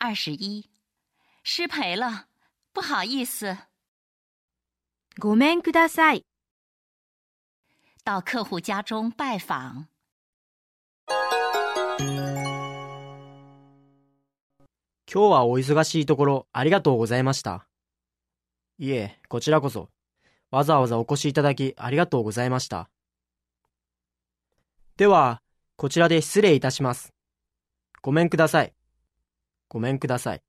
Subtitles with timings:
[0.00, 0.70] 二十一，
[1.42, 2.26] 失陪了，
[2.72, 3.58] 不好意思。
[5.18, 6.24] ごめんください。
[8.04, 9.88] 到客户家中拜访。
[11.98, 12.04] 今
[15.06, 17.66] 日はお忙しいところありがとうございました。
[18.78, 19.90] いえ、こちらこそ。
[20.52, 22.88] わざわざお越しいただきありがとうございました。
[24.96, 25.42] では、
[25.74, 27.12] こちらで失礼いたします。
[28.00, 28.72] ごめんください。
[29.68, 30.42] ごめんください。